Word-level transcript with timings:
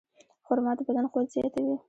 خرما 0.45 0.71
د 0.77 0.79
بدن 0.87 1.05
قوت 1.13 1.27
زیاتوي. 1.35 1.75